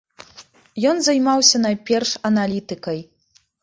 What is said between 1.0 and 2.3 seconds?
займаўся найперш